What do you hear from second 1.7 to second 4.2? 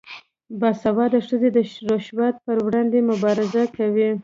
رشوت پر وړاندې مبارزه کوي.